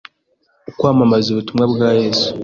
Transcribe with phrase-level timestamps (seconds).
[0.69, 2.29] ukwamamaza Ubutumwa bwa Yesu